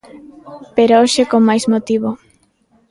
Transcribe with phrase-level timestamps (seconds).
[0.75, 2.09] Pero hoxe con máis motivo.